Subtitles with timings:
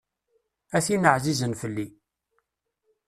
[0.75, 1.87] A tin εzizen fell-i.